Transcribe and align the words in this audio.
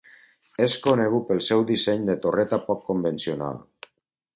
És 0.65 0.77
conegut 0.87 1.27
pel 1.27 1.43
seu 1.49 1.67
disseny 1.73 2.11
de 2.11 2.19
torreta 2.27 2.63
poc 2.71 2.85
convencional. 2.93 3.67